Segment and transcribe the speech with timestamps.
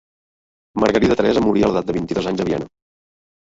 [0.83, 2.69] Margarida Teresa morí a l'edat de vint-i-dos anys a Viena.